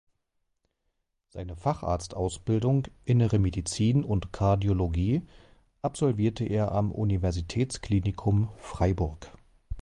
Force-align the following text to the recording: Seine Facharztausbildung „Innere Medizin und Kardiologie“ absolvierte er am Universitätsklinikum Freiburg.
Seine 1.29 1.55
Facharztausbildung 1.55 2.87
„Innere 3.05 3.37
Medizin 3.37 4.03
und 4.03 4.33
Kardiologie“ 4.33 5.21
absolvierte 5.83 6.43
er 6.43 6.71
am 6.71 6.91
Universitätsklinikum 6.91 8.49
Freiburg. 8.57 9.29